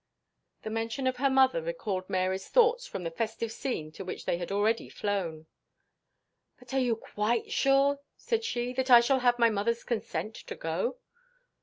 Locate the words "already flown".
4.51-5.45